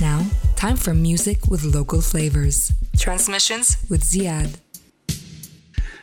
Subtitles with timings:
[0.00, 0.26] Now,
[0.56, 2.72] time for music with local flavors.
[2.96, 4.63] Transmissions with Ziad.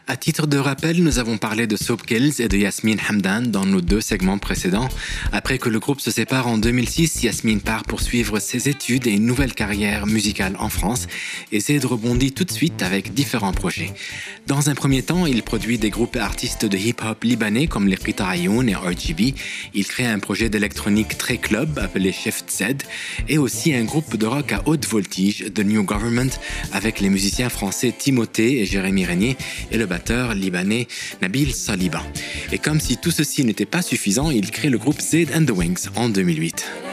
[0.07, 3.65] À titre de rappel, nous avons parlé de Soap Kills et de Yasmine Hamdan dans
[3.65, 4.89] nos deux segments précédents.
[5.31, 9.25] Après que le groupe se sépare en 2006, Yasmine part poursuivre ses études et une
[9.25, 11.07] nouvelle carrière musicale en France
[11.51, 13.93] et Zed rebondit tout de suite avec différents projets.
[14.47, 18.27] Dans un premier temps, il produit des groupes artistes de hip-hop libanais comme les Qita
[18.27, 19.33] Ayoun et RGB.
[19.73, 22.63] Il crée un projet d'électronique très club appelé Shift Z
[23.29, 26.31] et aussi un groupe de rock à haute voltige, The New Government,
[26.73, 29.37] avec les musiciens français Timothée et Jérémy Régnier
[29.71, 30.87] et le batteur libanais
[31.21, 32.03] Nabil Saliba.
[32.51, 35.51] Et comme si tout ceci n'était pas suffisant, il crée le groupe Z and the
[35.51, 36.90] Wings en 2008.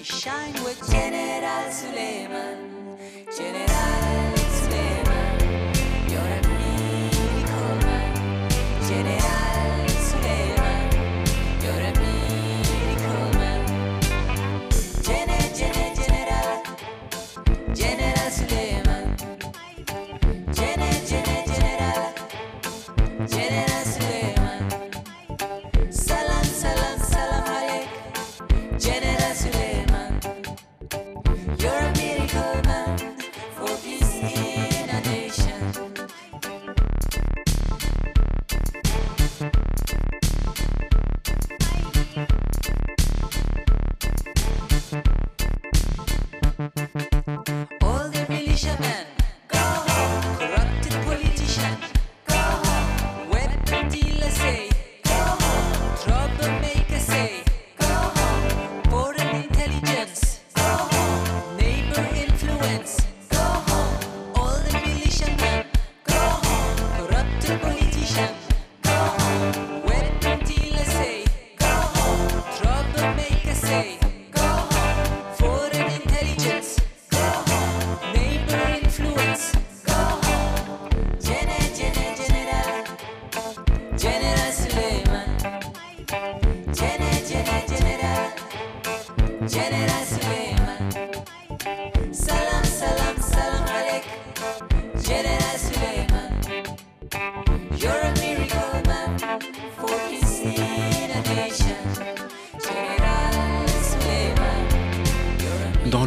[0.00, 2.96] Country shine with General Suleiman.
[3.36, 5.36] General Suleiman,
[6.08, 8.12] you're a miracle man.
[8.88, 10.84] General Suleiman,
[11.62, 13.60] you're a miracle man.
[15.02, 16.62] Gen- Gen- General,
[17.74, 19.06] General Suleiman.
[20.54, 22.14] Gen- Gen- General,
[23.28, 23.79] General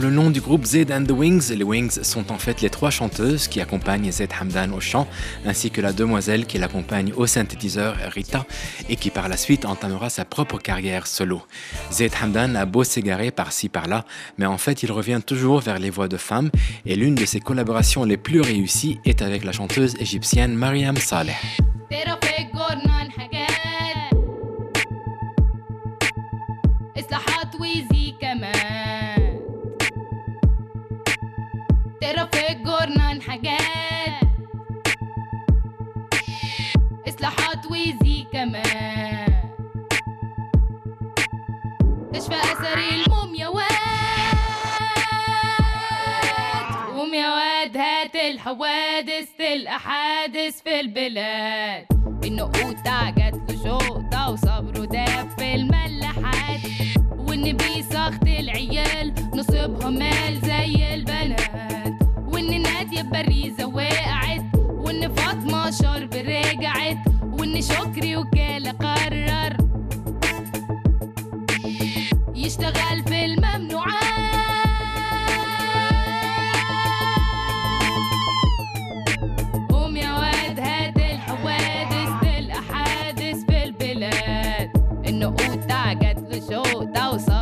[0.04, 2.90] le nom du groupe Z and the Wings, les Wings sont en fait les trois
[2.90, 5.08] chanteuses qui accompagnent Z Hamdan au chant,
[5.46, 8.46] ainsi que la demoiselle qui l'accompagne au synthétiseur Rita
[8.90, 11.42] et qui par la suite entamera sa propre carrière solo.
[11.90, 14.04] Z Hamdan a beau s'égarer par-ci par-là,
[14.38, 16.50] mais en fait il revient toujours vers les voix de femmes
[16.86, 21.38] et l'une de ses collaborations les plus réussies est avec la chanteuse égyptienne Mariam Saleh.
[48.44, 51.86] الحوادث تلقى حادث في البلاد.
[52.26, 56.60] النقوطة جات له شوطة وصبره داب في الملاحات.
[57.18, 61.94] وإن بيسخط العيال نصيبها مال زي البنات.
[62.18, 64.44] وإن نادية باريزة وقعت.
[64.56, 66.98] وإن فاطمة شرب رجعت.
[67.24, 67.93] وإن شكري
[86.86, 87.33] 到。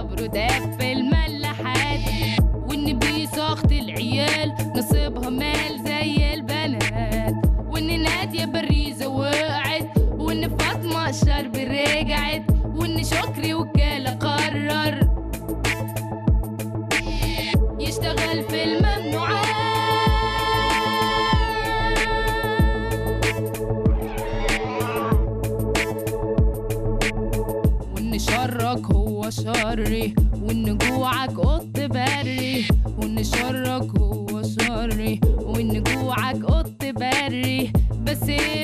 [29.71, 32.65] شري وان جوعك قط بري
[32.97, 37.71] وان شرك هو شري وان جوعك قط بري
[38.03, 38.60] بس إيه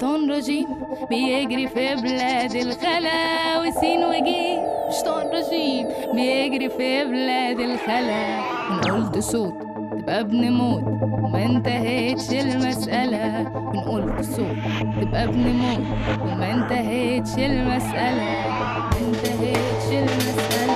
[0.00, 0.66] وشطان رجيم
[1.10, 8.38] بيجري في بلاد الخلا وسين وجيم وشطان رجيم بيجري في بلاد الخلا
[8.70, 9.54] إن قلت صوت
[9.98, 14.56] تبقى ابن موت وما انتهتش المسألة إن قلت صوت
[15.00, 15.86] تبقى ابن موت
[16.22, 20.69] وما انتهتش المسألة ما انتهتش المسألة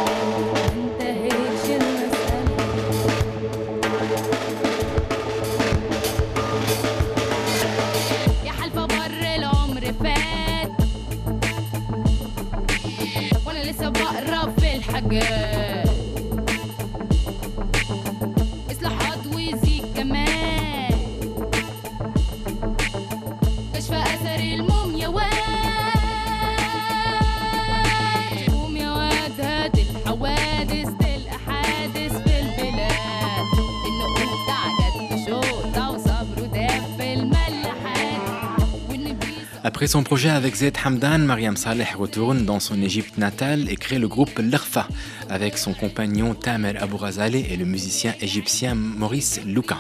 [39.67, 43.99] Après son projet avec Zed Hamdan, Mariam Saleh retourne dans son Égypte natale et crée
[43.99, 44.87] le groupe L'Arfa
[45.29, 49.79] avec son compagnon Tamer Abou et le musicien égyptien Maurice Louka.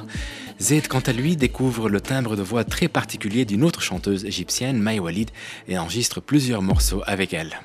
[0.60, 4.78] Zed, quant à lui, découvre le timbre de voix très particulier d'une autre chanteuse égyptienne,
[4.78, 5.30] Maï Walid,
[5.68, 7.60] et enregistre plusieurs morceaux avec elle.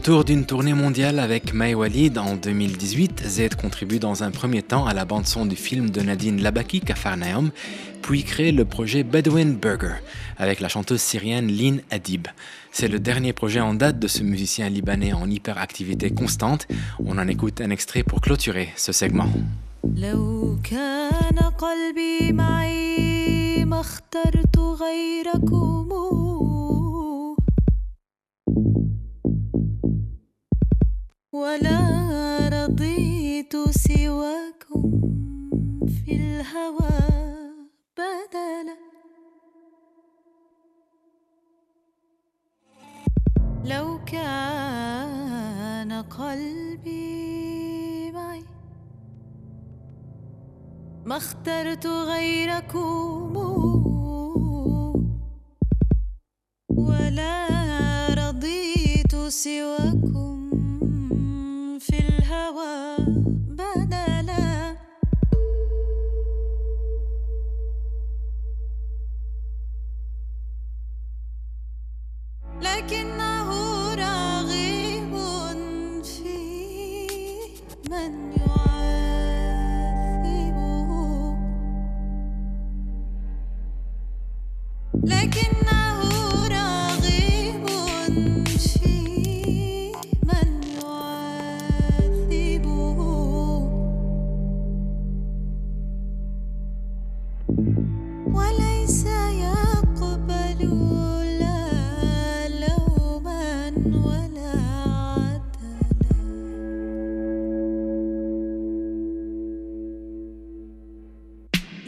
[0.00, 4.86] Retour d'une tournée mondiale avec May Walid en 2018, Z contribue dans un premier temps
[4.86, 7.50] à la bande-son du film de Nadine Labaki, Kafarnaum,
[8.00, 9.96] puis crée le projet Bedouin Burger
[10.38, 12.28] avec la chanteuse syrienne Lynn Adib.
[12.72, 16.66] C'est le dernier projet en date de ce musicien libanais en hyperactivité constante.
[17.04, 19.28] On en écoute un extrait pour clôturer ce segment.
[31.40, 31.80] ولا
[32.48, 34.82] رضيت سواكم
[35.86, 37.00] في الهوى
[37.96, 38.76] بدلا.
[43.64, 46.92] لو كان قلبي
[48.12, 48.44] معي
[51.04, 53.36] ما اخترت غيركم.
[56.68, 57.46] ولا
[58.14, 59.89] رضيت سواكم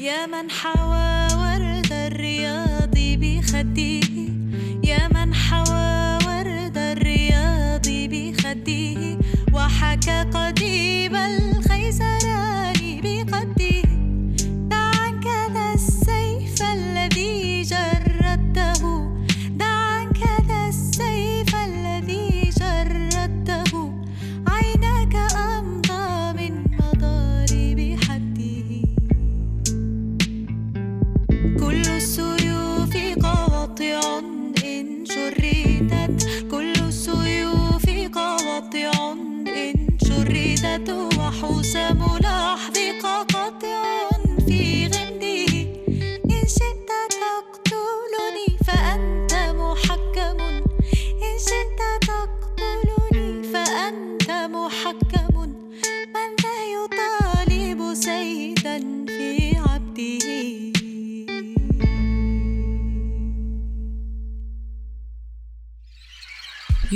[0.03, 4.29] يا من حوى ورد الرياض بخديه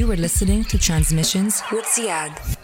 [0.07, 2.56] You were listening to Transmissions with Ziad.